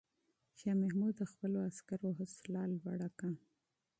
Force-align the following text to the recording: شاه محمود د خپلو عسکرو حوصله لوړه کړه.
شاه 0.57 0.75
محمود 0.83 1.13
د 1.17 1.21
خپلو 1.31 1.57
عسکرو 1.69 2.09
حوصله 2.19 2.61
لوړه 2.73 3.09
کړه. 3.19 3.33